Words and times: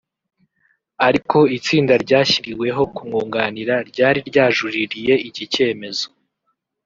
Ariko 1.07 1.37
itsinda 1.57 1.93
ryashyiriweho 2.03 2.81
kumwunganira 2.95 3.75
ryari 3.89 4.19
ryajuririye 4.29 5.13
iki 5.29 5.43
cyemezo 5.53 6.07